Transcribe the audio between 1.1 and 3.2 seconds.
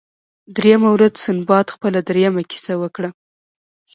سنباد خپله دریمه کیسه وکړه.